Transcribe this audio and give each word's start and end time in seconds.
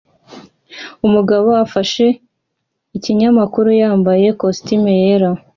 Umugabo 1.07 1.47
ufashe 1.65 2.05
ikinyamakuru 2.97 3.69
yambaye 3.81 4.23
ikositimu 4.33 4.89
yera 4.99 5.29